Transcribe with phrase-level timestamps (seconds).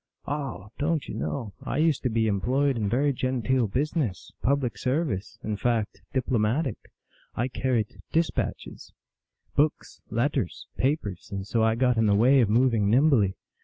[0.25, 0.69] "Aw!
[0.79, 1.53] don t you know?
[1.61, 6.91] I used to be employed in very genteel business; public service, in fact, diplomatic.
[7.35, 8.93] I carried dispatches
[9.55, 12.39] (weegadigunn, Mic mac; wighiggin, Pass.) books, letters, papers, and so I got in the way
[12.41, 13.35] of moving nimbly.